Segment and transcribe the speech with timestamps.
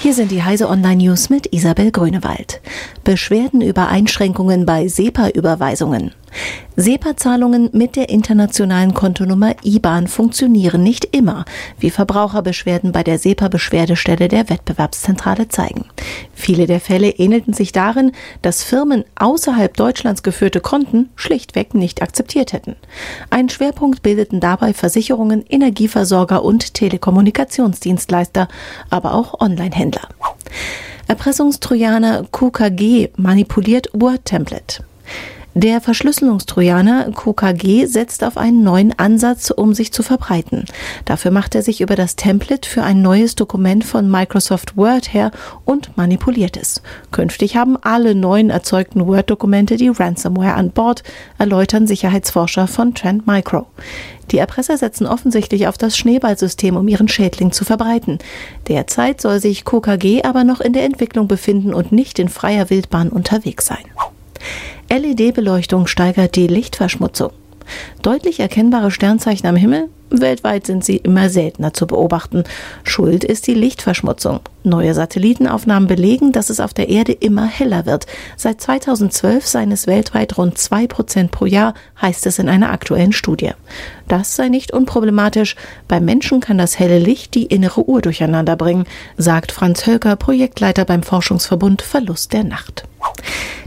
[0.00, 2.60] Hier sind die Heise Online News mit Isabel Grünewald.
[3.04, 6.12] Beschwerden über Einschränkungen bei SEPA-Überweisungen.
[6.76, 11.44] SEPA-Zahlungen mit der internationalen Kontonummer IBAN funktionieren nicht immer,
[11.78, 15.84] wie Verbraucherbeschwerden bei der SEPA-Beschwerdestelle der Wettbewerbszentrale zeigen.
[16.34, 18.12] Viele der Fälle ähnelten sich darin,
[18.42, 22.76] dass Firmen außerhalb Deutschlands geführte Konten schlichtweg nicht akzeptiert hätten.
[23.30, 28.48] Ein Schwerpunkt bildeten dabei Versicherungen, Energieversorger und Telekommunikationsdienstleister,
[28.90, 30.08] aber auch Onlinehändler.
[31.06, 34.82] Erpressungstrojaner QKG manipuliert Word-Template.
[35.56, 40.64] Der Verschlüsselungstrojaner QKG setzt auf einen neuen Ansatz, um sich zu verbreiten.
[41.04, 45.30] Dafür macht er sich über das Template für ein neues Dokument von Microsoft Word her
[45.64, 46.82] und manipuliert es.
[47.12, 51.04] Künftig haben alle neuen erzeugten Word-Dokumente die Ransomware an Bord,
[51.38, 53.68] erläutern Sicherheitsforscher von Trend Micro.
[54.32, 58.18] Die Erpresser setzen offensichtlich auf das Schneeballsystem, um ihren Schädling zu verbreiten.
[58.66, 63.10] Derzeit soll sich QKG aber noch in der Entwicklung befinden und nicht in freier Wildbahn
[63.10, 63.84] unterwegs sein.
[64.90, 67.32] LED-Beleuchtung steigert die Lichtverschmutzung.
[68.02, 69.88] Deutlich erkennbare Sternzeichen am Himmel?
[70.10, 72.44] Weltweit sind sie immer seltener zu beobachten.
[72.84, 74.40] Schuld ist die Lichtverschmutzung.
[74.62, 78.06] Neue Satellitenaufnahmen belegen, dass es auf der Erde immer heller wird.
[78.36, 83.12] Seit 2012 seien es weltweit rund zwei Prozent pro Jahr, heißt es in einer aktuellen
[83.12, 83.52] Studie.
[84.06, 85.56] Das sei nicht unproblematisch.
[85.88, 88.84] Beim Menschen kann das helle Licht die innere Uhr durcheinander bringen,
[89.16, 92.84] sagt Franz Hölker, Projektleiter beim Forschungsverbund Verlust der Nacht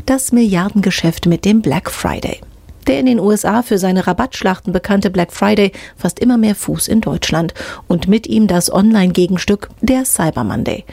[0.07, 2.39] das Milliardengeschäft mit dem Black Friday.
[2.87, 7.01] Der in den USA für seine Rabattschlachten bekannte Black Friday fasst immer mehr Fuß in
[7.01, 7.53] Deutschland
[7.87, 10.85] und mit ihm das Online-Gegenstück der Cyber Monday.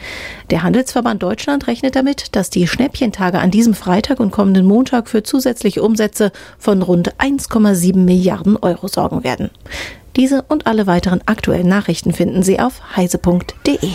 [0.49, 5.23] Der Handelsverband Deutschland rechnet damit, dass die Schnäppchentage an diesem Freitag und kommenden Montag für
[5.23, 9.49] zusätzliche Umsätze von rund 1,7 Milliarden Euro sorgen werden.
[10.17, 13.91] Diese und alle weiteren aktuellen Nachrichten finden Sie auf heise.de.